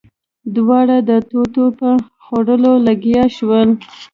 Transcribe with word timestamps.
دواړه 0.55 0.95
د 1.09 1.11
توتو 1.29 1.63
په 1.79 1.89
خوړلو 2.23 2.73
لګيا 2.87 3.23
شول. 3.37 3.69